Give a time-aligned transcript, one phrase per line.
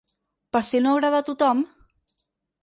[0.55, 1.63] Per si no agrada a tothom?